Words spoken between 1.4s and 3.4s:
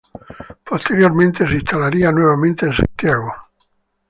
se instalaría nuevamente en Santiago.